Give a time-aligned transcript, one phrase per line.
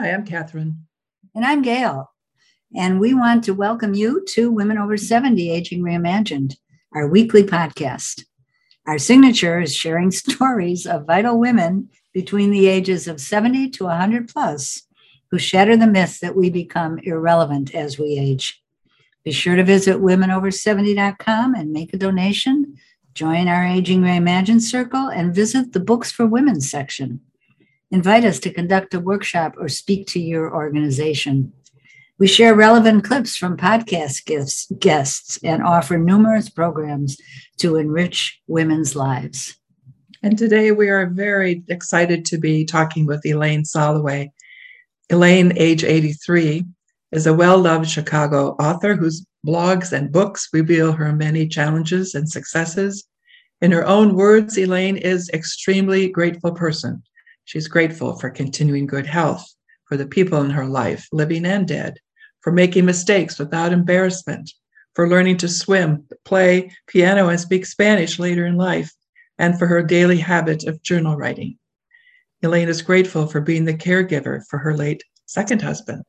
[0.00, 0.86] Hi, I'm Catherine.
[1.34, 2.10] And I'm Gail.
[2.74, 6.56] And we want to welcome you to Women Over 70 Aging Reimagined,
[6.94, 8.24] our weekly podcast.
[8.86, 14.26] Our signature is sharing stories of vital women between the ages of 70 to 100
[14.26, 14.84] plus
[15.30, 18.62] who shatter the myth that we become irrelevant as we age.
[19.22, 22.78] Be sure to visit womenover70.com and make a donation.
[23.12, 27.20] Join our Aging Reimagined Circle and visit the Books for Women section.
[27.92, 31.52] Invite us to conduct a workshop or speak to your organization.
[32.18, 37.16] We share relevant clips from podcast guests, guests and offer numerous programs
[37.58, 39.56] to enrich women's lives.
[40.22, 44.30] And today we are very excited to be talking with Elaine Soloway.
[45.10, 46.64] Elaine, age 83,
[47.10, 52.30] is a well loved Chicago author whose blogs and books reveal her many challenges and
[52.30, 53.04] successes.
[53.60, 57.02] In her own words, Elaine is extremely grateful person.
[57.50, 59.44] She's grateful for continuing good health,
[59.86, 61.96] for the people in her life, living and dead,
[62.42, 64.52] for making mistakes without embarrassment,
[64.94, 68.92] for learning to swim, play piano, and speak Spanish later in life,
[69.36, 71.58] and for her daily habit of journal writing.
[72.40, 76.04] Elaine is grateful for being the caregiver for her late second husband,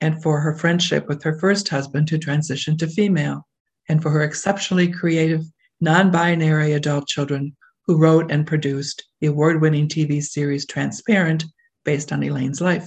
[0.00, 3.48] and for her friendship with her first husband who transitioned to female,
[3.88, 5.42] and for her exceptionally creative,
[5.80, 7.56] non binary adult children
[7.88, 11.44] who wrote and produced the award winning TV series Transparent,
[11.84, 12.86] based on Elaine's life.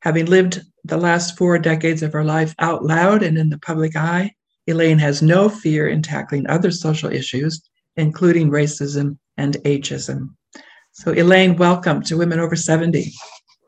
[0.00, 3.96] Having lived the last four decades of her life out loud and in the public
[3.96, 4.30] eye,
[4.66, 7.62] Elaine has no fear in tackling other social issues,
[7.96, 10.28] including racism and ageism.
[10.92, 13.10] So, Elaine, welcome to Women Over 70.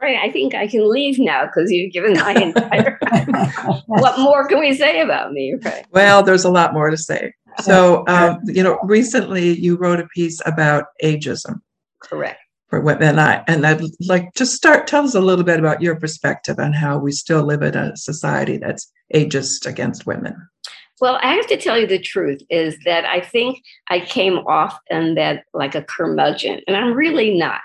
[0.01, 0.19] Right.
[0.23, 2.99] I think I can leave now because you've given my entire.
[3.87, 5.57] what more can we say about me?
[5.65, 5.87] Right.
[5.91, 7.33] Well, there's a lot more to say.
[7.61, 11.61] So, um, you know, recently you wrote a piece about ageism.
[12.01, 13.09] Correct for women.
[13.09, 16.59] And I and I'd like to start tell us a little bit about your perspective
[16.59, 20.37] on how we still live in a society that's ageist against women.
[21.01, 24.79] Well, I have to tell you the truth is that I think I came off
[24.91, 27.61] and that like a curmudgeon, and I'm really not.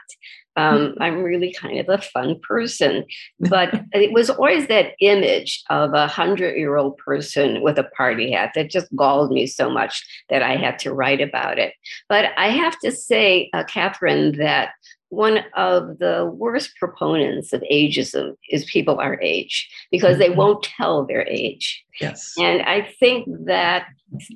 [0.56, 0.96] Um.
[1.02, 3.06] I'm really kind of a fun person,
[3.40, 8.32] but it was always that image of a hundred year old person with a party
[8.32, 11.74] hat that just galled me so much that I had to write about it.
[12.10, 14.72] But I have to say, uh, Catherine, that
[15.14, 20.38] one of the worst proponents of ageism is people our age because they mm-hmm.
[20.38, 21.84] won't tell their age.
[22.02, 22.34] Yes.
[22.40, 23.86] And I think that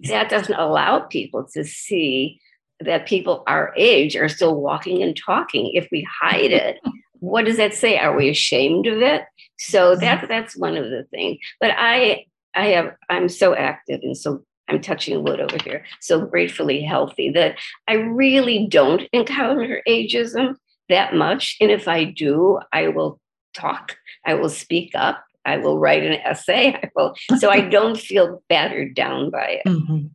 [0.03, 2.39] that doesn't allow people to see
[2.79, 5.71] that people our age are still walking and talking.
[5.73, 6.77] If we hide it,
[7.19, 7.97] what does that say?
[7.97, 9.23] Are we ashamed of it?
[9.57, 10.01] So mm-hmm.
[10.01, 11.37] that that's one of the things.
[11.59, 16.25] But I I have I'm so active and so I'm touching wood over here, so
[16.25, 17.57] gratefully healthy that
[17.87, 20.55] I really don't encounter ageism
[20.89, 21.55] that much.
[21.61, 23.19] And if I do, I will
[23.53, 23.95] talk,
[24.25, 26.73] I will speak up, I will write an essay.
[26.83, 29.69] I will, so I don't feel battered down by it.
[29.69, 30.07] Mm-hmm.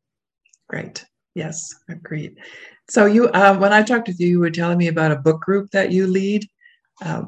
[0.68, 1.04] Great.
[1.34, 2.38] Yes, agreed.
[2.90, 5.40] So you, uh, when I talked with you, you were telling me about a book
[5.40, 6.46] group that you lead,
[7.02, 7.22] uh,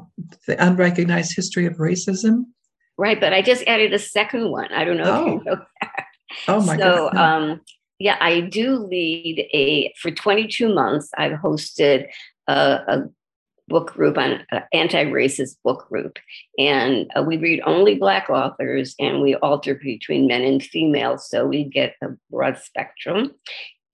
[0.47, 2.45] the Unrecognized History of Racism.
[2.97, 4.71] Right, but I just added a second one.
[4.71, 5.25] I don't know oh.
[5.25, 6.05] if you know that.
[6.47, 7.61] Oh my so, um,
[7.99, 11.09] yeah, I do lead a for 22 months.
[11.17, 12.07] I've hosted
[12.47, 12.53] a,
[12.87, 13.09] a
[13.67, 16.19] book group on uh, anti-racist book group
[16.59, 21.47] and uh, we read only black authors and we alter between men and females so
[21.47, 23.31] we get a broad spectrum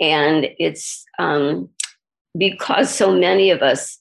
[0.01, 1.69] and it's um,
[2.37, 3.97] because so many of us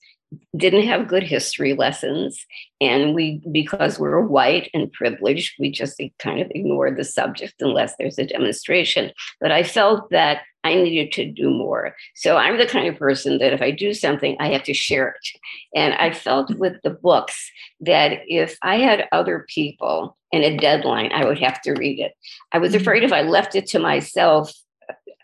[0.57, 2.47] didn't have good history lessons
[2.81, 7.95] and we because we're white and privileged we just kind of ignored the subject unless
[7.99, 9.11] there's a demonstration.
[9.41, 11.97] But i felt that i needed to do more.
[12.15, 15.09] So i'm the kind of person that if i do something i have to share
[15.09, 15.41] it.
[15.75, 17.51] And i felt with the books
[17.81, 22.13] that if i had other people and a deadline i would have to read it.
[22.53, 22.83] I was mm-hmm.
[22.83, 24.53] afraid if i left it to myself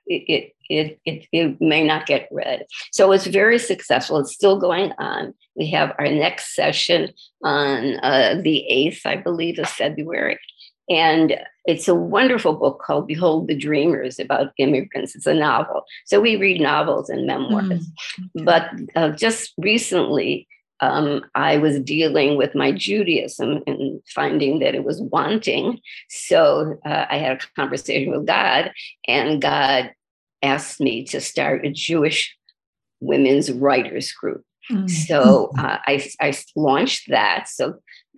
[0.07, 2.67] it, it, it, it, may not get read.
[2.93, 4.19] So it's very successful.
[4.19, 5.35] It's still going on.
[5.55, 7.13] We have our next session
[7.43, 10.39] on uh, the 8th, I believe, of February.
[10.89, 15.17] And it's a wonderful book called Behold the Dreamers about immigrants.
[15.17, 15.85] It's a novel.
[16.05, 17.89] So we read novels and memoirs.
[18.21, 18.45] Mm-hmm.
[18.45, 20.47] But uh, just recently,
[20.81, 25.81] um, I was dealing with my Judaism and finding that it was wanting.
[26.09, 28.73] So uh, I had a conversation with God,
[29.07, 29.93] and God
[30.43, 32.37] asked me to start a Jewish
[33.01, 34.43] women's writers group.
[34.71, 34.89] Mm-hmm.
[34.89, 37.49] So uh, I, I launched that.
[37.49, 37.77] So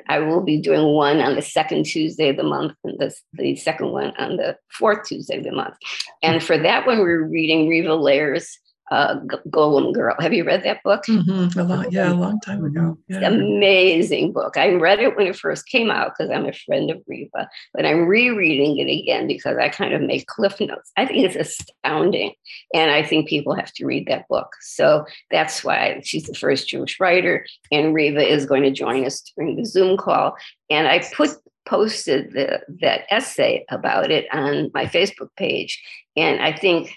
[0.08, 3.56] I will be doing one on the second Tuesday of the month and the, the
[3.56, 5.74] second one on the fourth Tuesday of the month.
[6.22, 8.58] And for that one, we're reading Riva Lehrer's
[8.90, 9.16] uh,
[9.50, 10.14] Golem Girl.
[10.18, 11.04] Have you read that book?
[11.06, 11.58] Mm-hmm.
[11.58, 12.98] A long, yeah, a long time ago.
[13.08, 13.28] Yeah.
[13.28, 14.56] amazing book.
[14.56, 17.84] I read it when it first came out because I'm a friend of Riva, but
[17.84, 20.90] I'm rereading it again because I kind of make cliff notes.
[20.96, 22.32] I think it's astounding,
[22.74, 24.48] and I think people have to read that book.
[24.60, 29.20] So that's why she's the first Jewish writer, and Riva is going to join us
[29.36, 30.36] during the Zoom call.
[30.70, 31.30] And I put
[31.66, 35.82] posted the, that essay about it on my Facebook page,
[36.16, 36.94] and I think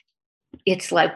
[0.66, 1.14] it's like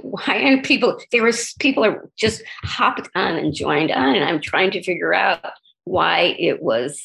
[0.00, 4.40] why aren't people there was people are just hopped on and joined on and i'm
[4.40, 5.44] trying to figure out
[5.84, 7.00] why it was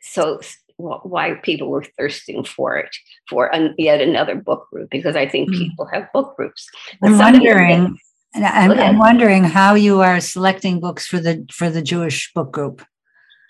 [0.00, 0.40] so
[0.76, 2.94] why people were thirsting for it
[3.28, 5.58] for an, yet another book group because i think mm.
[5.58, 6.68] people have book groups.
[7.02, 7.98] I'm wondering
[8.34, 12.84] I'm, I'm wondering how you are selecting books for the for the jewish book group.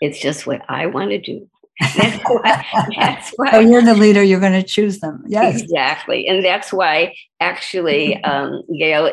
[0.00, 1.48] It's just what i want to do
[1.80, 2.66] that's why,
[2.96, 5.24] that's why oh, you're the leader, you're going to choose them.
[5.26, 5.60] Yes.
[5.60, 6.26] Exactly.
[6.26, 9.12] And that's why actually, um, Gail,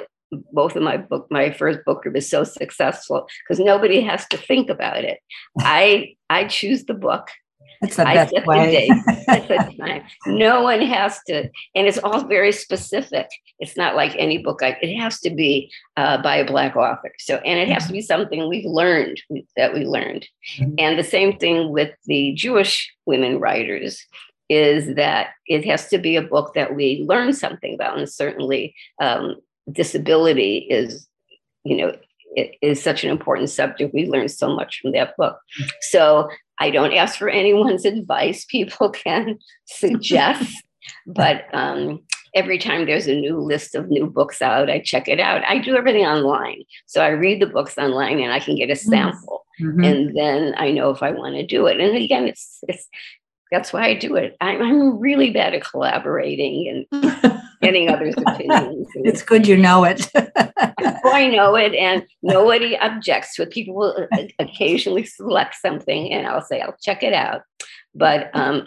[0.51, 4.37] both of my book, my first book group is so successful because nobody has to
[4.37, 5.19] think about it.
[5.59, 7.27] I I choose the book
[7.81, 8.87] it's the best way.
[9.27, 10.03] the time.
[10.27, 13.27] No one has to, and it's all very specific.
[13.59, 14.61] It's not like any book.
[14.61, 17.11] I, it has to be uh, by a black author.
[17.19, 19.21] So, and it has to be something we've learned
[19.57, 20.27] that we learned.
[20.59, 20.75] Mm-hmm.
[20.77, 24.05] And the same thing with the Jewish women writers
[24.49, 28.75] is that it has to be a book that we learn something about, and certainly
[29.01, 29.35] um,
[29.71, 31.07] disability is,
[31.63, 31.95] you know,
[32.35, 33.93] it is such an important subject.
[33.93, 35.39] We learned so much from that book.
[35.59, 35.69] Mm-hmm.
[35.81, 36.29] So
[36.59, 38.45] I don't ask for anyone's advice.
[38.45, 40.53] People can suggest,
[41.07, 42.01] but um,
[42.35, 45.43] every time there's a new list of new books out, I check it out.
[45.47, 46.63] I do everything online.
[46.85, 49.45] So I read the books online and I can get a sample.
[49.61, 49.83] Mm-hmm.
[49.83, 51.79] And then I know if I want to do it.
[51.79, 52.87] And again, it's it's
[53.51, 54.35] that's why I do it.
[54.41, 58.87] I'm, I'm really bad at collaborating and getting others' opinions.
[58.95, 60.09] it's good you know it.
[60.15, 63.51] I know it, and nobody objects to it.
[63.51, 67.41] People will uh, occasionally select something, and I'll say, I'll check it out.
[67.93, 68.65] But um,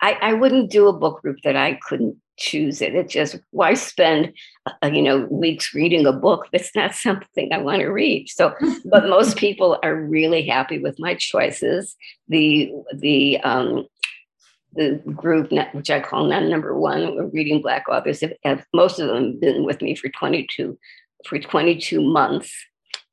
[0.00, 2.94] I, I wouldn't do a book group that I couldn't choose it.
[2.94, 4.32] It just why spend
[4.66, 8.28] uh, you know weeks reading a book that's not something I want to read.
[8.28, 8.54] So,
[8.84, 11.96] but most people are really happy with my choices.
[12.28, 13.86] The the um,
[14.76, 19.08] the group, which I call non number one, reading Black authors, have, have, most of
[19.08, 20.78] them been with me for 22
[21.26, 22.54] for 22 months,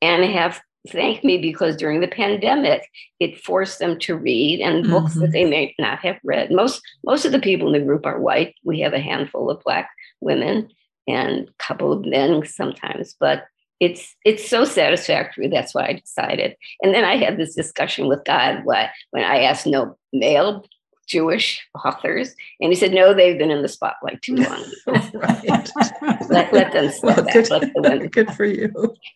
[0.02, 2.88] and have thanked me because during the pandemic,
[3.20, 5.22] it forced them to read and books mm-hmm.
[5.22, 6.52] that they may not have read.
[6.52, 8.56] Most most of the people in the group are white.
[8.64, 9.90] We have a handful of Black
[10.20, 10.70] women
[11.08, 13.46] and a couple of men sometimes, but
[13.80, 15.48] it's it's so satisfactory.
[15.48, 16.56] That's why I decided.
[16.82, 20.66] And then I had this discussion with God What when I asked no male
[21.14, 22.36] Jewish authors.
[22.60, 24.66] And he said, no, they've been in the spotlight too long.
[25.14, 25.70] right.
[26.30, 27.34] let, let them step well, back.
[27.34, 28.72] Good, let good for you.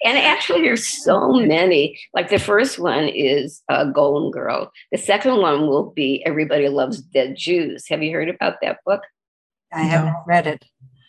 [0.05, 1.99] And actually, there's so many.
[2.13, 4.71] Like the first one is uh, Golem Girl.
[4.91, 7.87] The second one will be Everybody Loves Dead Jews.
[7.89, 9.01] Have you heard about that book?
[9.73, 10.63] I haven't read it.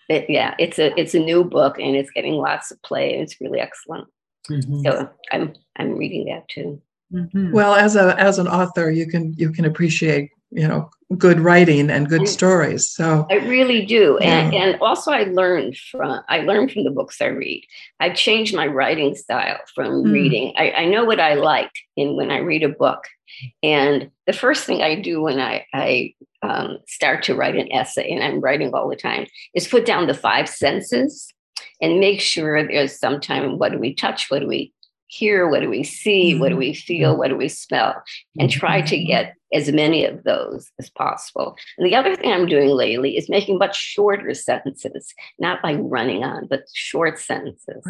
[0.08, 0.30] it.
[0.30, 3.40] Yeah, it's a it's a new book and it's getting lots of play and it's
[3.40, 4.08] really excellent.
[4.50, 4.80] Mm-hmm.
[4.82, 6.80] So I'm I'm reading that too.
[7.12, 7.52] Mm-hmm.
[7.52, 11.90] Well, as a as an author, you can you can appreciate you know good writing
[11.90, 14.40] and good stories so i really do yeah.
[14.40, 17.62] and, and also i learned from i learned from the books i read
[18.00, 20.12] i've changed my writing style from mm.
[20.12, 23.04] reading I, I know what i like in when i read a book
[23.62, 28.10] and the first thing i do when i i um, start to write an essay
[28.10, 31.32] and i'm writing all the time is put down the five senses
[31.80, 34.72] and make sure there's some time what do we touch what do we
[35.08, 36.60] hear what do we see what do mm-hmm.
[36.60, 38.02] we feel what do we smell
[38.38, 39.06] and try to mm-hmm.
[39.06, 41.56] get as many of those as possible.
[41.78, 46.22] And the other thing I'm doing lately is making much shorter sentences, not like running
[46.22, 47.82] on, but short sentences.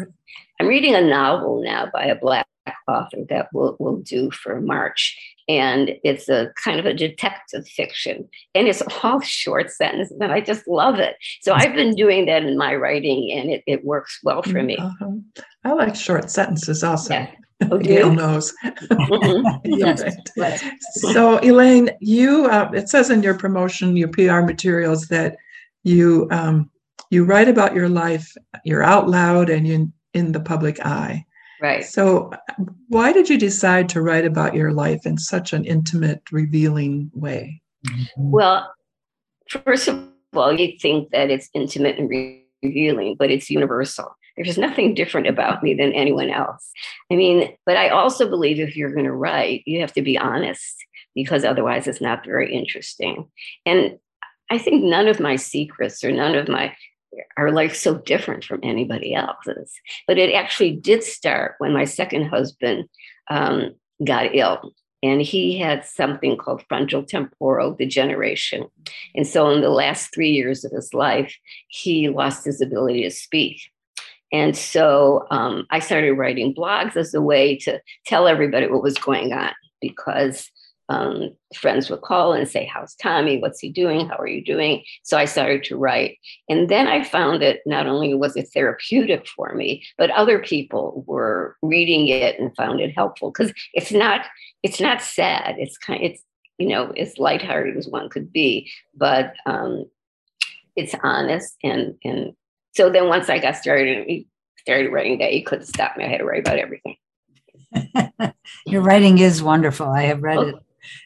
[0.59, 2.47] I'm reading a novel now by a Black
[2.87, 5.17] author that we'll, we'll do for March.
[5.49, 8.29] And it's a kind of a detective fiction.
[8.55, 10.15] And it's all short sentences.
[10.21, 11.15] And I just love it.
[11.41, 14.77] So I've been doing that in my writing and it, it works well for me.
[14.77, 15.17] Uh-huh.
[15.65, 17.15] I like short sentences also.
[17.15, 17.31] Yeah.
[17.71, 18.53] Oh, Gail knows.
[18.63, 20.39] Mm-hmm.
[20.39, 20.63] Right.
[20.93, 25.35] So, Elaine, you uh, it says in your promotion, your PR materials that
[25.83, 26.71] you um,
[27.09, 31.25] you write about your life, you're out loud and you in the public eye.
[31.61, 31.83] Right.
[31.83, 32.31] So,
[32.87, 37.61] why did you decide to write about your life in such an intimate, revealing way?
[37.87, 38.31] Mm-hmm.
[38.31, 38.71] Well,
[39.49, 40.01] first of
[40.33, 42.09] all, you think that it's intimate and
[42.63, 44.15] revealing, but it's universal.
[44.37, 46.71] There's nothing different about me than anyone else.
[47.11, 50.17] I mean, but I also believe if you're going to write, you have to be
[50.17, 50.75] honest
[51.13, 53.29] because otherwise it's not very interesting.
[53.65, 53.99] And
[54.49, 56.73] I think none of my secrets or none of my
[57.37, 59.73] our life so different from anybody else's.
[60.07, 62.89] But it actually did start when my second husband
[63.29, 63.75] um,
[64.05, 64.73] got ill.
[65.01, 68.65] And he had something called frontal temporal degeneration.
[69.15, 71.33] And so, in the last three years of his life,
[71.69, 73.61] he lost his ability to speak.
[74.31, 78.97] And so um, I started writing blogs as a way to tell everybody what was
[78.97, 80.51] going on because
[80.89, 83.37] um, friends would call and say, How's Tommy?
[83.39, 84.09] What's he doing?
[84.09, 84.83] How are you doing?
[85.03, 86.17] So I started to write.
[86.49, 91.03] And then I found that not only was it therapeutic for me, but other people
[91.05, 94.25] were reading it and found it helpful because it's not
[94.63, 95.55] it's not sad.
[95.59, 96.23] It's kind it's
[96.57, 99.85] you know as lighthearted as one could be, but um,
[100.75, 102.33] it's honest and and
[102.75, 104.25] so then once I got started
[104.57, 106.05] started writing that, you couldn't stop me.
[106.05, 106.95] I had to write about everything.
[108.65, 109.87] Your writing is wonderful.
[109.87, 110.55] I have read oh, it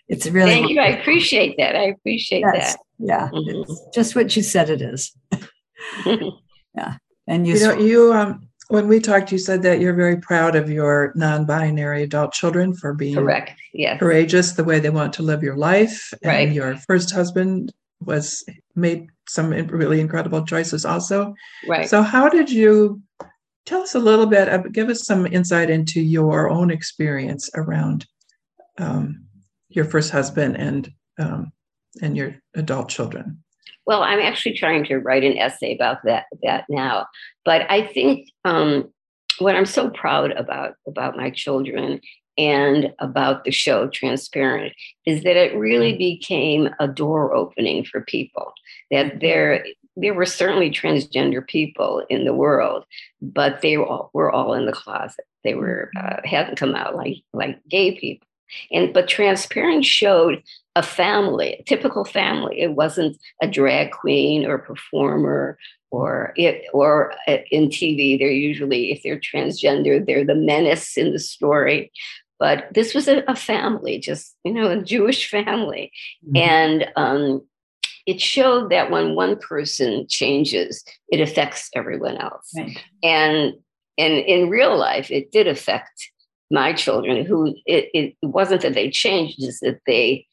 [0.07, 0.79] it's really thank you.
[0.79, 1.75] I appreciate that.
[1.75, 2.79] I appreciate yes, that.
[2.99, 3.61] Yeah, mm-hmm.
[3.61, 5.15] it's just what you said it is.
[6.05, 10.17] yeah, and you, you know, you um, when we talked, you said that you're very
[10.17, 15.13] proud of your non-binary adult children for being correct, yes, courageous the way they want
[15.13, 16.13] to live your life.
[16.23, 16.47] Right.
[16.47, 18.43] And your first husband was
[18.75, 21.33] made some really incredible choices also.
[21.67, 21.87] Right.
[21.87, 23.01] So how did you
[23.65, 24.71] tell us a little bit?
[24.71, 28.05] Give us some insight into your own experience around
[28.77, 29.25] um,
[29.75, 31.51] your first husband and um,
[32.01, 33.43] and your adult children?
[33.85, 37.07] Well, I'm actually trying to write an essay about that that now.
[37.45, 38.91] But I think um,
[39.39, 41.99] what I'm so proud about about my children
[42.37, 44.73] and about the show Transparent
[45.05, 48.53] is that it really became a door opening for people.
[48.91, 49.65] That there
[49.95, 52.85] there were certainly transgender people in the world,
[53.21, 55.25] but they were all, were all in the closet.
[55.43, 58.27] They were uh, hadn't come out like like gay people.
[58.71, 60.43] And but Transparent showed
[60.75, 62.59] a family, a typical family.
[62.59, 65.57] It wasn't a drag queen or performer
[65.91, 67.13] or it or
[67.51, 68.17] in TV.
[68.17, 71.91] They're usually, if they're transgender, they're the menace in the story.
[72.39, 75.91] But this was a, a family, just you know, a Jewish family,
[76.25, 76.35] mm-hmm.
[76.35, 77.41] and um,
[78.05, 82.51] it showed that when one person changes, it affects everyone else.
[82.57, 82.77] Right.
[83.03, 83.53] And
[83.97, 86.09] and in real life, it did affect
[86.53, 90.27] my children who it, it wasn't that they changed, just that they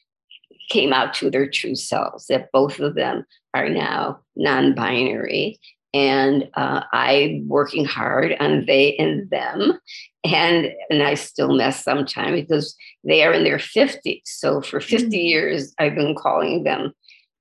[0.69, 3.25] came out to their true selves, that both of them
[3.55, 5.59] are now non binary.
[5.93, 9.81] And uh, I'm working hard on they and them.
[10.23, 14.21] And, and I still mess sometimes because they are in their 50s.
[14.27, 15.29] So for 50 mm.
[15.29, 16.93] years, I've been calling them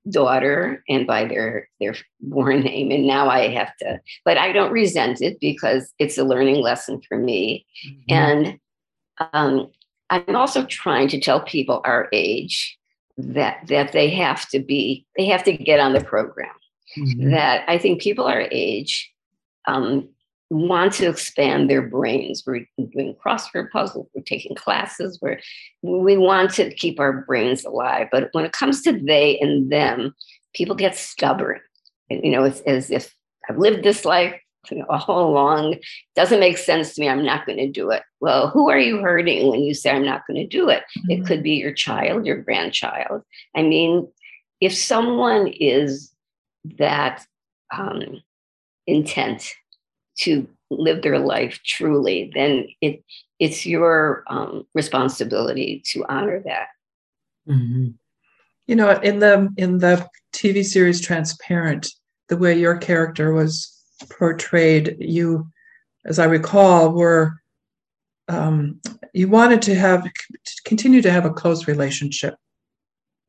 [0.08, 4.72] daughter and by their their born name and now i have to but i don't
[4.72, 8.02] resent it because it's a learning lesson for me mm-hmm.
[8.08, 8.58] and
[9.32, 9.70] um,
[10.10, 12.76] I'm also trying to tell people our age
[13.16, 16.54] that that they have to be they have to get on the program.
[16.98, 17.30] Mm-hmm.
[17.30, 19.12] That I think people our age
[19.68, 20.08] um,
[20.50, 22.42] want to expand their brains.
[22.44, 24.08] We're doing crossword puzzles.
[24.14, 25.18] We're taking classes.
[25.20, 25.40] Where
[25.82, 28.08] we want to keep our brains alive.
[28.10, 30.14] But when it comes to they and them,
[30.54, 31.60] people get stubborn.
[32.08, 33.14] You know, it's as if
[33.48, 34.34] I've lived this life
[34.88, 35.76] all along.
[36.14, 38.02] Doesn't make sense to me i'm not going to do it.
[38.20, 40.82] Well who are you hurting when you say i'm not going to do it?
[40.98, 41.10] Mm-hmm.
[41.10, 43.22] it could be your child your grandchild.
[43.56, 44.08] I mean
[44.60, 46.12] if someone is
[46.78, 47.24] that
[47.74, 48.20] um,
[48.86, 49.54] intent
[50.18, 53.02] to live their life truly then it
[53.38, 56.66] it's your um, responsibility to honor that.
[57.48, 57.88] Mm-hmm.
[58.66, 61.88] you know in the in the tv series transparent
[62.28, 65.48] the way your character was portrayed, you,
[66.04, 67.40] as I recall, were
[68.28, 68.80] um,
[69.12, 72.36] you wanted to have to continue to have a close relationship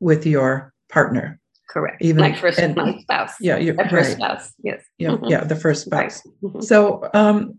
[0.00, 1.40] with your partner.
[1.68, 2.02] Correct.
[2.02, 3.32] Even my first and, my spouse.
[3.40, 4.52] Yeah, your first spouse.
[4.62, 4.84] Yes.
[4.98, 5.24] Yeah, mm-hmm.
[5.24, 6.22] yeah, the first spouse.
[6.24, 6.34] Right.
[6.42, 6.60] Mm-hmm.
[6.60, 7.58] So, um,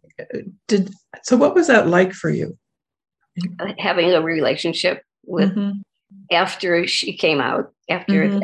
[0.67, 0.93] did
[1.23, 1.35] so?
[1.35, 2.57] What was that like for you?
[3.79, 5.79] Having a relationship with mm-hmm.
[6.31, 8.43] after she came out after mm-hmm.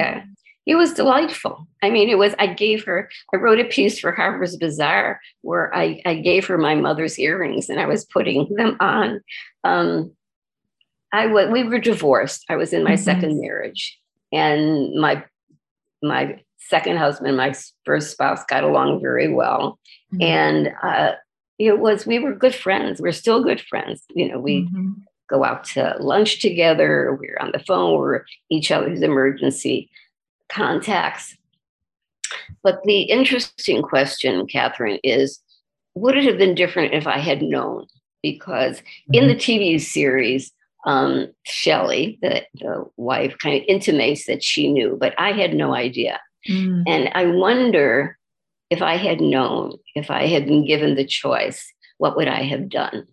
[0.69, 1.67] It was delightful.
[1.81, 5.75] I mean, it was, I gave her, I wrote a piece for Harper's Bazaar where
[5.75, 9.19] I, I gave her my mother's earrings and I was putting them on.
[9.63, 10.11] Um,
[11.11, 12.45] I was, we were divorced.
[12.49, 13.03] I was in my mm-hmm.
[13.03, 13.99] second marriage
[14.31, 15.25] and my,
[16.03, 19.79] my second husband, my first spouse got along very well.
[20.13, 20.21] Mm-hmm.
[20.21, 21.13] And, uh,
[21.57, 23.01] it was, we were good friends.
[23.01, 24.03] We're still good friends.
[24.13, 24.91] You know, we, mm-hmm
[25.29, 27.15] go out to lunch together.
[27.21, 27.99] We are on the phone.
[27.99, 29.91] We're each other's emergency
[30.49, 31.35] contacts.
[32.63, 35.39] But the interesting question, Catherine, is
[35.95, 37.87] would it have been different if I had known?
[38.21, 39.13] Because mm-hmm.
[39.13, 40.51] in the TV series,
[40.85, 45.73] um, Shelly, the, the wife, kind of intimates that she knew, but I had no
[45.73, 46.19] idea.
[46.49, 46.83] Mm.
[46.87, 48.17] And I wonder
[48.69, 52.69] if I had known, if I had been given the choice, what would I have
[52.69, 53.07] done?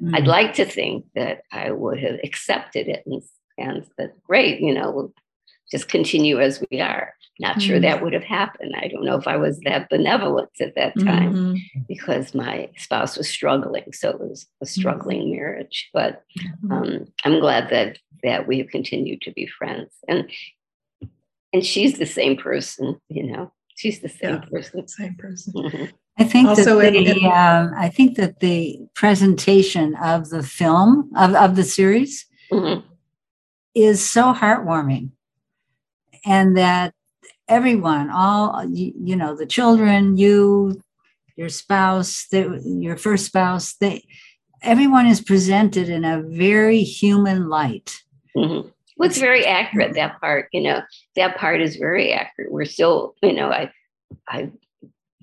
[0.00, 0.14] Mm-hmm.
[0.14, 3.22] I'd like to think that I would have accepted it and,
[3.58, 5.12] and said, great, you know,
[5.70, 7.14] just continue as we are.
[7.38, 7.60] Not mm-hmm.
[7.60, 8.74] sure that would have happened.
[8.76, 11.80] I don't know if I was that benevolent at that time mm-hmm.
[11.88, 13.92] because my spouse was struggling.
[13.92, 14.80] So it was a mm-hmm.
[14.80, 15.88] struggling marriage.
[15.94, 16.72] But mm-hmm.
[16.72, 19.90] um, I'm glad that that we have continued to be friends.
[20.06, 20.30] And
[21.52, 23.52] and she's the same person, you know.
[23.76, 24.88] She's the same yeah, person.
[24.88, 25.54] Same person.
[25.54, 25.84] Mm-hmm.
[26.18, 31.10] I think also that the, in, um, I think that the presentation of the film
[31.16, 32.86] of, of the series mm-hmm.
[33.74, 35.12] is so heartwarming,
[36.24, 36.94] and that
[37.48, 40.80] everyone, all you, you know, the children, you,
[41.36, 44.04] your spouse, the, your first spouse, they,
[44.62, 47.98] everyone is presented in a very human light.
[48.36, 48.68] Mm-hmm.
[48.96, 49.94] Well, it's very accurate.
[49.94, 50.82] That part, you know,
[51.16, 52.52] that part is very accurate.
[52.52, 53.72] We're still, you know, I,
[54.28, 54.50] I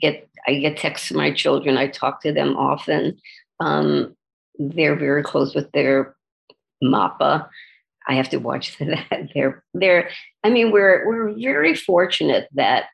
[0.01, 1.77] get, I get texts from my children.
[1.77, 3.19] I talk to them often.
[3.59, 4.15] Um,
[4.57, 6.15] they're very close with their
[6.83, 7.47] moppa.
[8.07, 9.29] I have to watch that.
[9.33, 10.09] They're, they're.
[10.47, 12.85] I mean, we're we're very fortunate that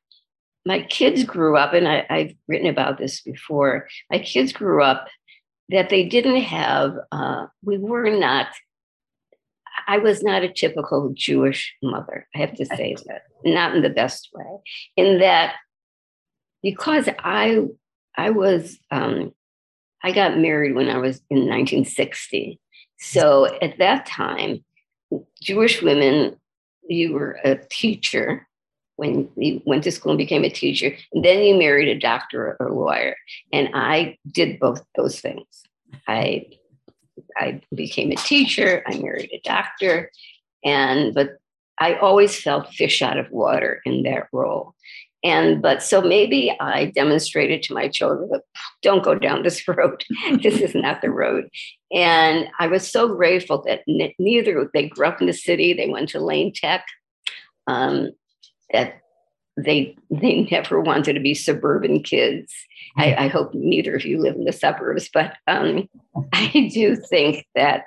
[0.66, 3.88] my kids grew up, and I, I've written about this before.
[4.10, 5.08] My kids grew up
[5.70, 6.96] that they didn't have.
[7.12, 8.48] Uh, we were not
[9.88, 12.28] I was not a typical Jewish mother.
[12.36, 14.46] I have to say that, not in the best way.
[14.96, 15.56] In that,
[16.62, 17.66] because I
[18.16, 19.34] I was um,
[20.04, 22.60] I got married when I was in 1960.
[22.98, 24.64] So at that time,
[25.42, 26.38] Jewish women,
[26.88, 28.48] you were a teacher
[28.96, 32.56] when you went to school and became a teacher, and then you married a doctor
[32.60, 33.16] or a lawyer.
[33.52, 35.64] And I did both those things.
[36.08, 36.48] I
[37.38, 40.12] I became a teacher, I married a doctor,
[40.64, 41.38] and but
[41.80, 44.76] I always felt fish out of water in that role.
[45.24, 48.30] And but so maybe I demonstrated to my children
[48.82, 50.04] don't go down this road.
[50.42, 51.50] this is not the road.
[51.92, 55.74] And I was so grateful that neither they grew up in the city.
[55.74, 56.86] They went to Lane Tech.
[57.68, 58.12] Um,
[58.74, 59.04] that
[59.56, 62.54] they they never wanted to be suburban kids.
[62.98, 65.88] I, I, hope neither of you live in the suburbs, but um,
[66.34, 67.84] I do think that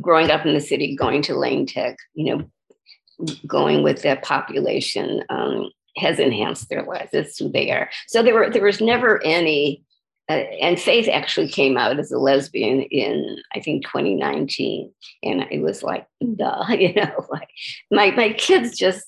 [0.00, 5.22] growing up in the city, going to Lane Tech, you know, going with that population
[5.28, 7.10] um, has enhanced their lives.
[7.12, 7.90] It's who they are.
[8.08, 9.84] So there were there was never any.
[10.26, 14.90] Uh, and Faith actually came out as a lesbian in I think 2019,
[15.22, 17.50] and it was like, duh, you know, like
[17.90, 19.04] my my kids just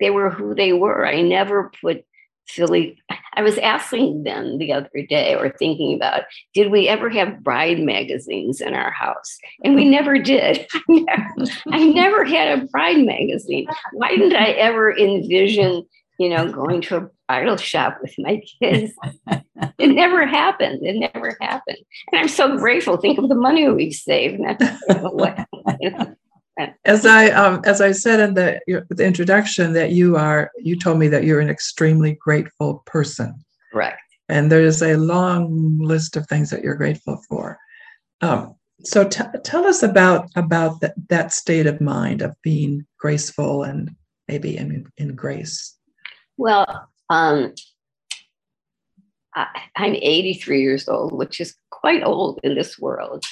[0.00, 1.06] they were who they were.
[1.06, 2.04] I never put
[2.48, 2.98] Philly.
[3.36, 7.80] I was asking them the other day or thinking about, did we ever have bride
[7.80, 9.38] magazines in our house?
[9.64, 10.66] And we never did.
[10.74, 13.66] I never, I never had a bride magazine.
[13.92, 15.84] Why didn't I ever envision,
[16.18, 18.92] you know, going to a bridal shop with my kids?
[19.78, 20.84] It never happened.
[20.84, 21.78] It never happened.
[22.12, 22.96] And I'm so grateful.
[22.96, 24.40] Think of the money we saved.
[26.84, 30.98] as I um, as I said in the, the introduction, that you are you told
[30.98, 33.34] me that you're an extremely grateful person.
[33.72, 34.00] Correct.
[34.28, 37.58] And there's a long list of things that you're grateful for.
[38.20, 43.62] Um, so t- tell us about about that, that state of mind of being graceful
[43.62, 43.90] and
[44.28, 45.76] maybe in, in grace.
[46.36, 47.54] Well, um,
[49.34, 53.24] I, I'm 83 years old, which is quite old in this world.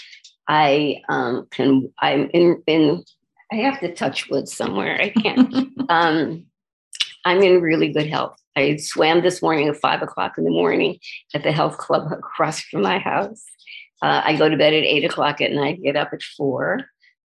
[0.48, 3.04] I um, can, I'm in, in,
[3.50, 5.00] I have to touch wood somewhere.
[5.00, 5.68] I can't.
[5.88, 6.46] um,
[7.24, 8.36] I'm in really good health.
[8.56, 10.98] I swam this morning at five o'clock in the morning
[11.34, 13.42] at the health club across from my house.
[14.02, 16.80] Uh, I go to bed at eight o'clock at night, get up at four.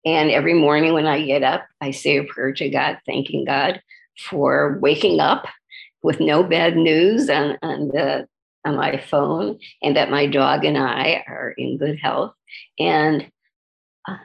[0.06, 3.82] And every morning when I get up, I say a prayer to God, thanking God
[4.18, 5.46] for waking up
[6.04, 8.28] with no bad news on, on, the,
[8.66, 12.34] on my phone and that my dog and I are in good health.
[12.80, 13.30] And,
[14.08, 14.18] uh,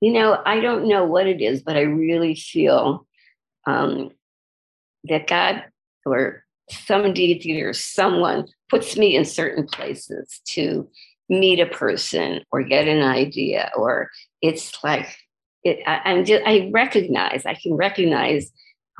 [0.00, 3.06] you know, I don't know what it is, but I really feel
[3.66, 4.10] um,
[5.04, 5.64] that God
[6.06, 10.88] or some deity or someone puts me in certain places to
[11.28, 14.10] meet a person or get an idea, or
[14.42, 15.16] it's like,
[15.62, 18.50] it, I, am just, I recognize, I can recognize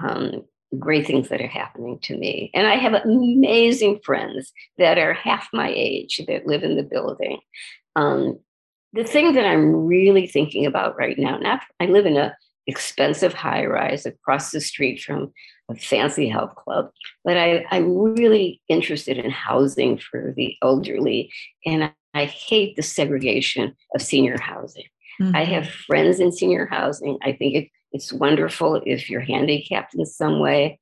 [0.02, 0.44] um,
[0.78, 2.50] great things that are happening to me.
[2.54, 7.38] And I have amazing friends that are half my age that live in the building.
[7.96, 8.38] Um,
[8.92, 13.34] the thing that I'm really thinking about right now, not I live in a expensive
[13.34, 15.32] high rise across the street from
[15.70, 16.90] a fancy health club,
[17.24, 21.32] but I, I'm really interested in housing for the elderly.
[21.66, 24.84] And I, I hate the segregation of senior housing.
[25.20, 25.36] Mm-hmm.
[25.36, 27.18] I have friends in senior housing.
[27.22, 30.80] I think it, it's wonderful if you're handicapped in some way,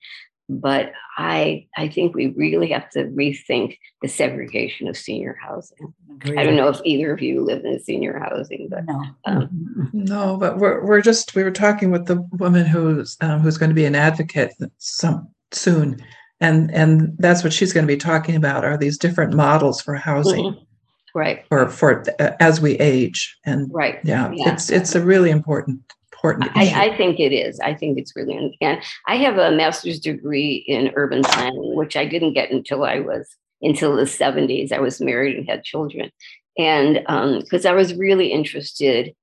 [0.49, 5.95] but I I think we really have to rethink the segregation of senior housing.
[6.25, 9.05] I don't know if either of you live in senior housing, but No.
[9.27, 13.59] um, No, but we're we're just we were talking with the woman who's um, who's
[13.59, 16.03] going to be an advocate some soon,
[16.41, 19.95] and and that's what she's going to be talking about are these different models for
[19.97, 20.67] housing mhm.
[21.15, 24.01] right, for for uh, as we age, and right.
[24.03, 24.55] yeah, Yeah.
[24.55, 25.81] it's it's a really important
[26.23, 26.57] important.
[26.57, 27.59] I, I think it is.
[27.61, 32.07] I think it's really, and I have a master's degree in urban planning, which I
[32.07, 33.29] didn't get until I was
[33.61, 34.73] until the 70s.
[34.73, 36.11] I was married and had children.
[36.59, 37.01] And
[37.41, 39.15] because I was really interested,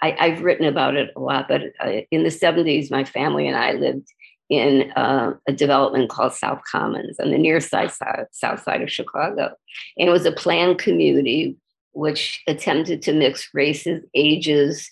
[0.00, 3.56] I, I've written about it a lot, but uh, in the 70s, my family and
[3.56, 4.08] I lived
[4.48, 8.90] in uh, a development called South Commons on the near side, side, south side of
[8.90, 9.54] Chicago.
[9.96, 11.56] And it was a planned community
[11.92, 14.90] which attempted to mix races, ages,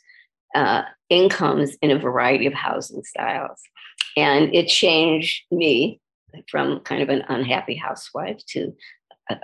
[0.54, 3.60] uh, incomes in a variety of housing styles.
[4.16, 6.00] And it changed me
[6.48, 8.72] from kind of an unhappy housewife to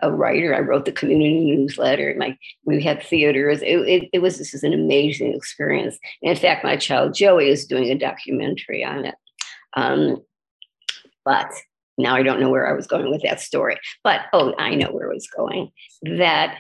[0.03, 0.55] a, writer.
[0.55, 2.15] I wrote the community newsletter.
[2.19, 3.63] My, we had theaters.
[3.63, 5.99] It, it, it was this is an amazing experience.
[6.23, 9.15] And in fact, my child Joey is doing a documentary on it.
[9.77, 10.23] Um,
[11.25, 11.53] but
[11.99, 13.77] now I don't know where I was going with that story.
[14.03, 15.71] But oh, I know where I was going.
[16.03, 16.59] That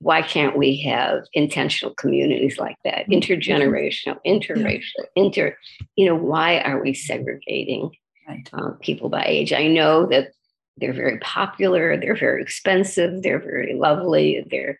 [0.00, 3.08] why can't we have intentional communities like that?
[3.08, 5.56] Intergenerational interracial inter
[5.96, 7.90] you know why are we segregating
[8.28, 8.48] Right.
[8.52, 9.52] uh, people by age?
[9.54, 10.32] I know that
[10.76, 14.78] they're very popular they're very expensive they're very lovely they're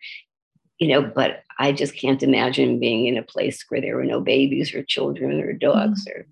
[0.78, 4.20] you know but i just can't imagine being in a place where there were no
[4.20, 6.24] babies or children or dogs or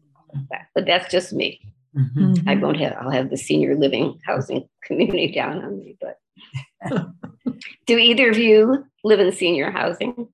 [0.50, 0.66] that.
[0.74, 1.60] But that's just me.
[1.96, 2.46] Mhm.
[2.46, 6.18] i won't have i'll have the senior living housing community down on me but
[7.86, 10.28] do either of you live in senior housing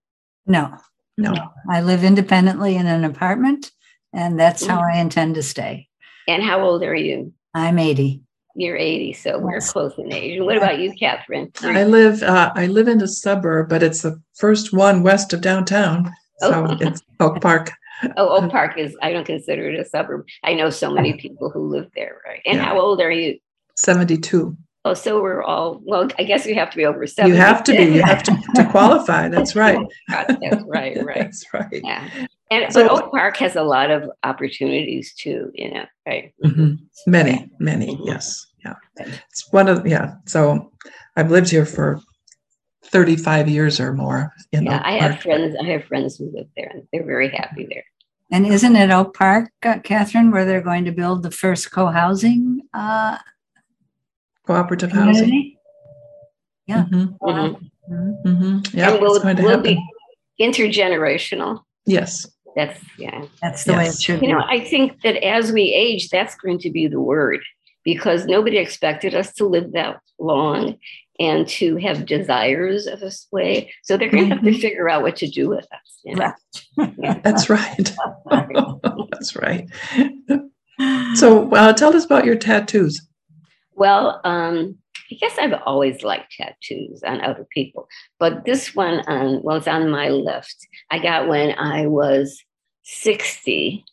[0.47, 0.75] No.
[1.19, 1.35] No.
[1.71, 3.71] I live independently in an apartment,
[4.15, 5.89] and that's how I intend to stay.
[6.27, 8.23] and how old are you I'm 80.
[8.57, 9.73] you're 80 so we're Yes.
[9.73, 13.09] close in age and what about you catherine I live uh, I live in a
[13.09, 16.77] suburb, but it's the first one west of downtown, so Oh.
[16.81, 17.71] it's Oak Park.
[18.17, 21.51] oh oak park is i don't consider it a suburb i know so many people
[21.51, 22.65] who live there right and Yeah.
[22.65, 23.39] how old are you
[23.77, 24.57] Seventy two.
[24.85, 27.63] Oh so we're all well i guess you have to be over 70 You have
[27.65, 27.85] to be.
[27.85, 29.29] You have to, to qualify.
[29.29, 29.79] That's right.
[30.09, 30.35] that's
[30.67, 31.81] right right That's right.
[31.85, 32.09] yeah
[32.51, 36.79] and So- but oak park has a lot of opportunities too you know right Mhm.
[37.07, 38.47] Many, many, yes.
[38.65, 38.75] Yeah.
[38.97, 40.15] It's one of, yeah.
[40.27, 40.71] So
[41.17, 41.99] I've lived here for
[42.85, 44.33] 35 years or more.
[44.53, 45.23] In yeah Oak i have Park.
[45.23, 47.85] friends i have friends who live there and they're very happy there
[48.31, 52.61] And isn't it Oak Park, uh, Catherine, where they're going to build the first co-housing
[52.73, 53.19] uh,
[54.47, 55.25] Cooperative housing.
[55.25, 55.59] community?
[56.67, 56.85] Yeah.
[56.91, 57.71] Mhm, Mhm.
[57.91, 58.23] Mhm.
[58.25, 58.75] mhm.
[58.75, 59.79] Yeah, and will, it's going to will be
[60.41, 62.27] intergenerational Yes.
[62.57, 64.03] that's yeah That's the way it Yes.
[64.03, 64.33] should You be.
[64.33, 67.41] know, I think that as we age, that's going to be the word
[67.85, 70.77] because nobody expected us to live that long
[71.21, 73.73] and to have desires of this way.
[73.83, 74.61] So they're going to have to Mhm.
[74.61, 76.01] figure out what to do with us.
[76.05, 76.33] you know?
[76.99, 77.19] Yeah.
[77.25, 77.95] That's right.
[79.11, 79.69] That's right.
[81.15, 83.07] So uh, tell us about your tattoos.
[83.75, 84.77] Well, um,
[85.11, 89.69] I guess I've always liked tattoos on other people, but this one on well, it's
[89.69, 90.57] on my left.
[90.91, 92.43] I got when I was
[92.85, 93.85] 60,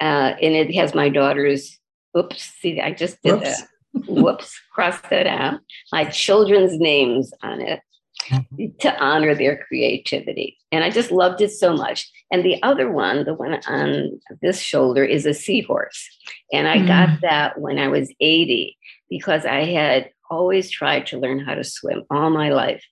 [0.00, 1.78] uh, and it has my daughter's.
[2.16, 3.62] Oops, see, I just did Whoops.
[3.62, 3.68] that.
[4.08, 5.60] whoops, cross that out,
[5.92, 7.80] my children's names on it
[8.30, 8.78] Mm-hmm.
[8.80, 10.56] to honor their creativity.
[10.72, 12.10] And I just loved it so much.
[12.30, 16.08] And the other one, the one on this shoulder, is a seahorse.
[16.52, 17.20] And I got mm.
[17.20, 18.78] that when I was 80
[19.10, 22.84] because I had always tried to learn how to swim all my life.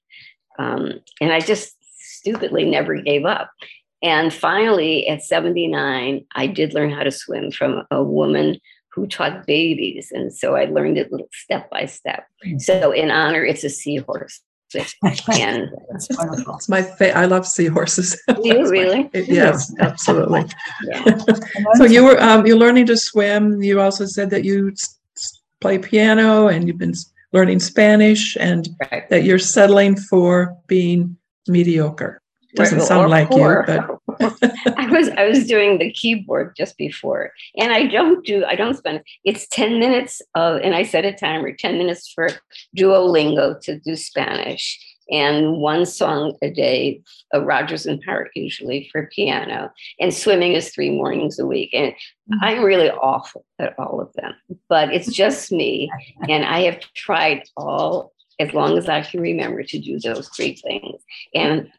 [0.59, 3.51] Um, and I just stupidly never gave up.
[4.03, 8.59] And finally, at 79, I did learn how to swim from a woman
[8.93, 10.11] who taught babies.
[10.13, 12.27] And so I learned it step by step.
[12.45, 12.61] Mm.
[12.61, 14.41] So in honor, it's a seahorse.
[15.33, 16.55] And That's wonderful.
[16.57, 18.17] It's my fa- I love seahorses.
[18.29, 19.11] you That's my- really?
[19.15, 20.45] yes, absolutely.
[20.85, 21.19] Yeah.
[21.75, 23.63] So you were um, you're learning to swim.
[23.63, 28.37] You also said that you s- s- play piano and you've been s- learning Spanish
[28.41, 29.09] and Right.
[29.11, 31.17] that you're settling for being
[31.49, 32.22] mediocre.
[32.55, 33.65] Doesn't Or- sound or like poor.
[33.67, 34.37] you, but
[34.77, 38.77] I was I was doing the keyboard just before, and I don't do I don't
[38.77, 42.29] spend it's ten minutes of and I set a timer ten minutes for
[42.77, 44.79] Duolingo to do Spanish
[45.11, 50.71] and one song a day, a Rodgers and Hart usually for piano, and swimming is
[50.71, 52.39] three mornings a week, and mm.
[52.41, 54.35] I'm really awful at all of them,
[54.69, 55.91] but it's just me,
[56.29, 60.55] and I have tried all as long as I can remember to do those three
[60.55, 61.03] things,
[61.35, 61.71] and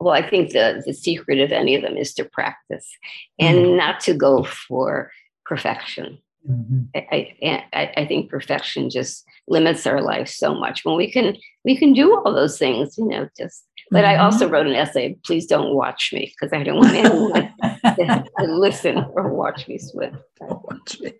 [0.00, 2.90] well, I think the, the secret of any of them is to practice
[3.38, 5.10] and not to go for
[5.44, 6.18] perfection.
[6.48, 6.82] Mm-hmm.
[6.94, 7.34] I,
[7.72, 11.94] I, I think perfection just limits our life so much when we can we can
[11.94, 14.20] do all those things you know just but mm-hmm.
[14.20, 15.16] I also wrote an essay.
[15.24, 19.78] Please don't watch me because I don't want anyone to, to, listen or watch me
[19.78, 20.18] swim.
[20.40, 21.12] Watch me.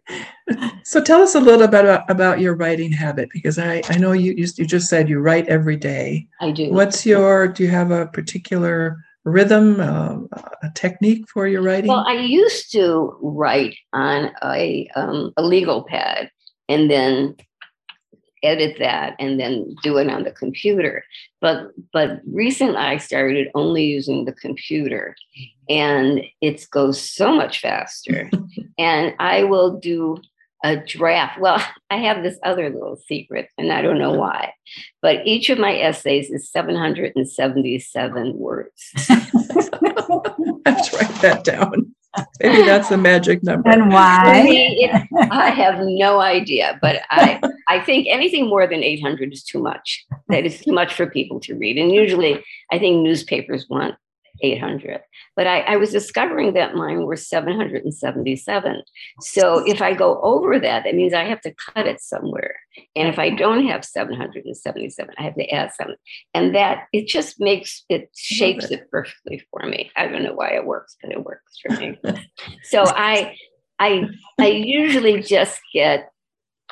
[0.82, 4.10] So tell us a little bit about, about your writing habit because I, I know
[4.10, 6.26] you, you you just said you write every day.
[6.40, 6.72] I do.
[6.72, 7.46] What's your?
[7.46, 10.16] Do you have a particular rhythm, uh,
[10.64, 11.90] a technique for your writing?
[11.90, 16.28] Well, I used to write on a um, a legal pad
[16.68, 17.37] and then
[18.44, 21.04] edit that and then do it on the computer.
[21.40, 25.16] But but recently I started only using the computer
[25.68, 28.30] and it goes so much faster.
[28.78, 30.18] and I will do
[30.64, 31.38] a draft.
[31.38, 34.20] Well, I have this other little secret, and I don't know uh-huh.
[34.20, 34.54] why,
[35.00, 38.90] but each of my essays is 777 words.
[40.64, 41.94] Let's write that down.
[42.42, 43.68] Maybe that's the magic number.
[43.68, 44.44] And why?
[44.46, 49.61] it, I have no idea, but I I think anything more than 800 is too
[49.61, 50.05] much.
[50.29, 51.79] That is too much for people to read.
[51.79, 53.94] And usually, I think newspapers want
[54.42, 55.01] 800.
[55.37, 58.83] But I, I, was discovering that mine were 777.
[59.20, 62.57] So if I go over that, that means I have to cut it somewhere.
[62.97, 65.97] And if I don't have 777, I have to add something.
[66.35, 69.90] And that it just makes it shapes it perfectly for me.
[69.97, 71.99] I don't know why it works, but it works for me.
[72.64, 73.37] so I
[73.79, 74.09] I
[74.40, 76.11] I usually just get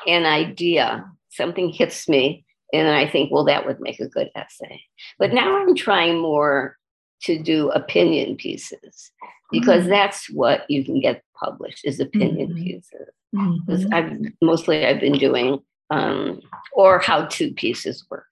[0.07, 4.83] an idea, something hits me, and I think, well, that would make a good essay.
[5.19, 6.77] But now I'm trying more
[7.23, 9.13] to do opinion pieces
[9.51, 9.91] because mm-hmm.
[9.91, 12.63] that's what you can get published is opinion mm-hmm.
[12.63, 13.09] pieces.
[13.33, 13.95] Because mm-hmm.
[13.95, 16.41] I've mostly I've been doing um,
[16.73, 18.27] or how to pieces work.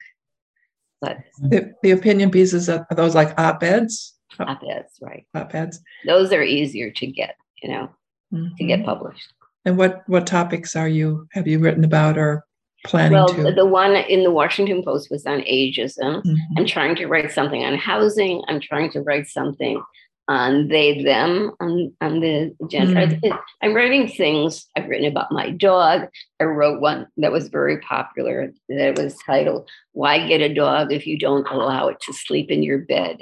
[1.00, 4.14] But the, the opinion pieces are those like op-eds?
[4.38, 5.26] Op-eds, right.
[5.34, 5.80] Op-eds.
[6.06, 7.90] Those are easier to get, you know,
[8.32, 8.84] to get mm-hmm.
[8.84, 9.32] published.
[9.64, 12.44] And what what topics are you have you written about or
[12.84, 13.52] planning well, to?
[13.52, 16.22] the one in the Washington Post was on ageism.
[16.22, 16.34] Mm-hmm.
[16.58, 18.42] I'm trying to write something on housing.
[18.48, 19.82] I'm trying to write something
[20.30, 23.08] on they them on, on the gender.
[23.08, 23.36] Mm-hmm.
[23.62, 24.66] I'm writing things.
[24.76, 26.02] I've written about my dog.
[26.38, 31.06] I wrote one that was very popular that was titled "Why Get a Dog If
[31.06, 33.18] You Don't Allow It to Sleep in Your Bed."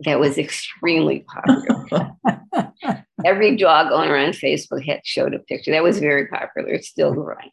[0.00, 2.12] That was extremely popular.
[3.24, 5.70] Every dog owner on Facebook had showed a picture.
[5.72, 6.70] That was very popular.
[6.70, 7.50] It's still growing.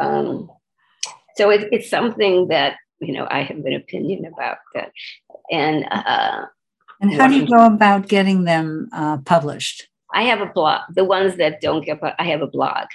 [0.00, 0.48] Um,
[1.36, 4.92] so it, it's something that you know I have an opinion about that,
[5.50, 6.46] and uh,
[7.00, 9.88] and how do you go about getting them uh, published?
[10.12, 10.82] I have a blog.
[10.94, 12.86] The ones that don't get, I have a blog.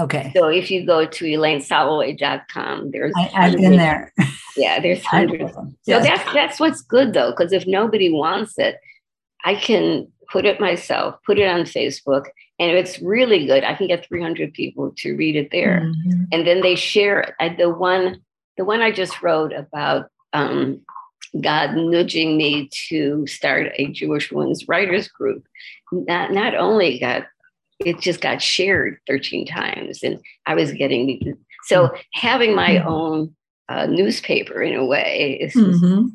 [0.00, 0.32] Okay.
[0.34, 4.12] So if you go to elainesoloway.com, there's I, have been there.
[4.54, 5.50] Yeah, there's hundreds.
[5.54, 8.76] So that's that's what's good though, because if nobody wants it,
[9.46, 12.26] I can put it myself, put it on Facebook,
[12.62, 16.22] and it's really good, I can get 300 people to read it there, mm-hmm.
[16.30, 17.34] and then they share it.
[17.40, 18.22] I, the one,
[18.56, 20.80] the one I just wrote about um,
[21.40, 25.44] God nudging me to start a Jewish women's writers group,
[25.90, 27.26] not not only got
[27.80, 31.96] it just got shared 13 times, and I was getting so mm-hmm.
[32.14, 32.88] having my mm-hmm.
[32.88, 33.36] own
[33.68, 35.54] uh, newspaper in a way is.
[35.54, 36.10] Mm-hmm.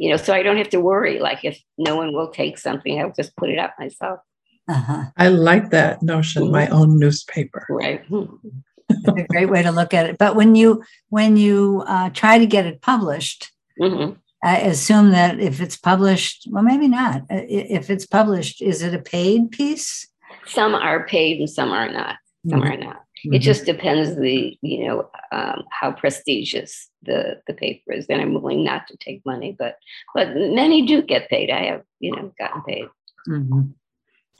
[0.00, 1.18] You know, so I don't have to worry.
[1.18, 4.20] Like if no one will take something, I'll just put it up myself.
[4.68, 5.04] Uh-huh.
[5.16, 7.66] I like that notion, my own newspaper.
[7.70, 8.04] Right.
[8.10, 10.18] A great way to look at it.
[10.18, 13.50] But when you when you uh, try to get it published,
[13.80, 14.14] mm-hmm.
[14.42, 17.22] I assume that if it's published, well, maybe not.
[17.22, 20.06] Uh, if it's published, is it a paid piece?
[20.46, 22.16] Some are paid and some are not.
[22.48, 22.72] Some mm-hmm.
[22.72, 22.96] are not.
[22.96, 23.34] Mm-hmm.
[23.34, 28.06] It just depends the you know um, how prestigious the the paper is.
[28.08, 29.76] And I'm willing not to take money, but
[30.14, 31.50] but many do get paid.
[31.50, 32.86] I have you know gotten paid.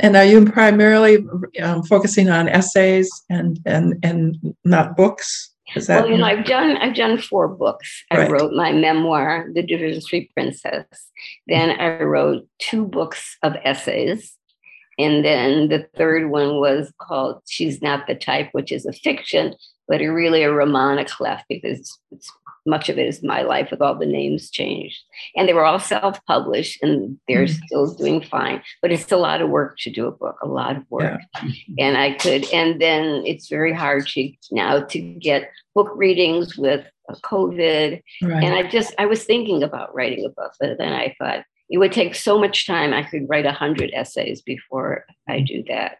[0.00, 1.26] And are you primarily
[1.62, 5.50] um, focusing on essays and and and not books?
[5.74, 8.04] Is that well, you know, I've done I've done four books.
[8.10, 8.30] I right.
[8.30, 10.86] wrote my memoir, The Division Street Princess.
[11.46, 14.34] Then I wrote two books of essays.
[14.98, 19.54] And then the third one was called She's Not the Type, which is a fiction,
[19.86, 22.32] but really a roman à clef because it's
[22.66, 25.02] much of it is my life with all the names changed.
[25.36, 27.64] And they were all self published and they're mm-hmm.
[27.66, 28.62] still doing fine.
[28.82, 31.20] But it's a lot of work to do a book, a lot of work.
[31.42, 31.86] Yeah.
[31.86, 36.84] And I could, and then it's very hard to now to get book readings with
[37.24, 38.02] COVID.
[38.22, 38.44] Right.
[38.44, 41.78] And I just, I was thinking about writing a book, but then I thought it
[41.78, 42.92] would take so much time.
[42.92, 45.98] I could write a hundred essays before I do that.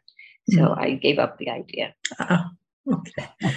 [0.51, 0.81] So mm-hmm.
[0.81, 1.95] I gave up the idea.
[2.19, 2.45] Oh,
[2.91, 3.55] okay.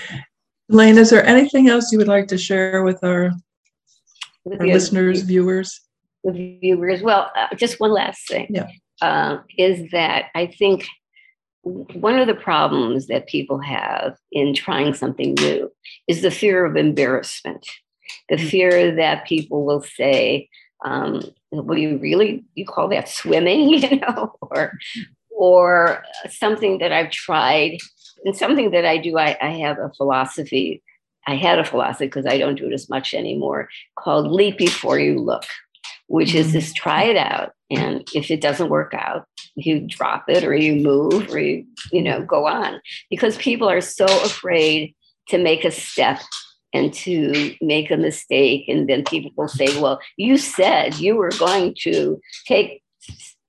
[0.71, 3.31] Elaine, is there anything else you would like to share with our,
[4.45, 5.81] with our listeners, viewers?
[6.23, 6.31] The
[6.61, 7.01] viewers.
[7.01, 8.47] Well, uh, just one last thing.
[8.49, 8.67] Yeah.
[9.01, 10.85] Uh, is that I think
[11.63, 15.71] one of the problems that people have in trying something new
[16.07, 17.65] is the fear of embarrassment,
[18.29, 18.49] the mm.
[18.49, 20.49] fear that people will say,
[20.85, 24.73] um, "Will you really you call that swimming?" You know, or
[25.41, 27.77] or something that I've tried
[28.23, 29.17] and something that I do.
[29.17, 30.83] I, I have a philosophy.
[31.27, 34.99] I had a philosophy because I don't do it as much anymore called "Leap before
[34.99, 35.43] you look."
[36.11, 37.53] which is just try it out.
[37.69, 39.25] And if it doesn't work out,
[39.55, 42.81] you drop it or you move or you, you know, go on.
[43.09, 44.93] Because people are so afraid
[45.29, 46.19] to make a step
[46.73, 48.65] and to make a mistake.
[48.67, 52.83] And then people will say, well, you said you were going to take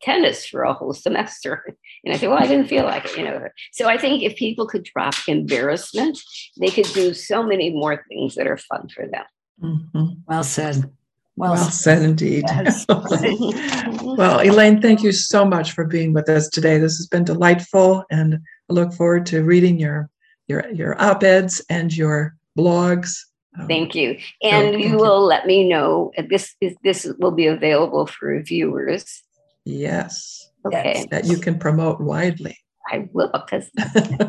[0.01, 1.77] tennis for a whole semester.
[2.05, 3.49] And I said, well, I didn't feel like it, you know.
[3.73, 6.19] So I think if people could drop embarrassment,
[6.59, 9.25] they could do so many more things that are fun for them.
[9.63, 10.21] Mm-hmm.
[10.27, 10.91] Well said.
[11.37, 12.45] Well, well said indeed.
[12.47, 12.85] Yes.
[12.89, 16.79] well, Elaine, thank you so much for being with us today.
[16.79, 20.11] This has been delightful, and I look forward to reading your
[20.49, 23.17] your your op-eds and your blogs.
[23.59, 25.27] Um, thank you, and so, you will you.
[25.27, 26.13] let me know.
[26.29, 29.23] This is this will be available for viewers.
[29.65, 30.52] Yes.
[30.65, 31.07] Okay.
[31.11, 32.59] That you can promote widely.
[32.91, 34.21] I will because because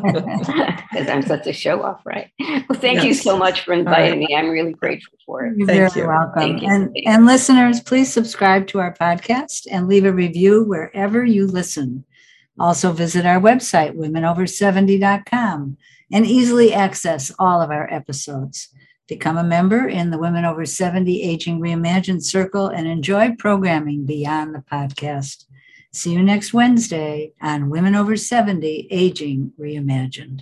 [1.08, 2.30] I'm such a show off, right?
[2.40, 3.04] Well, thank yes.
[3.04, 4.28] you so much for inviting right.
[4.28, 4.34] me.
[4.34, 5.56] I'm really grateful for it.
[5.56, 6.08] You're thank very you.
[6.08, 6.40] welcome.
[6.40, 7.02] Thank and, you.
[7.06, 12.04] and listeners, please subscribe to our podcast and leave a review wherever you listen.
[12.58, 15.76] Also, visit our website, womenover70.com,
[16.12, 18.68] and easily access all of our episodes.
[19.08, 24.54] Become a member in the Women Over 70 Aging Reimagined Circle and enjoy programming beyond
[24.54, 25.44] the podcast.
[25.94, 30.40] See you next Wednesday on Women Over 70 Aging Reimagined.